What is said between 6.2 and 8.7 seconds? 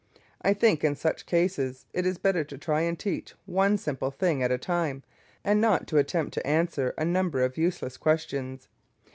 to answer a number of useless questions.